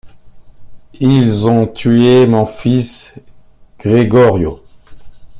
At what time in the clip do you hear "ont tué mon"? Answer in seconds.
1.47-2.47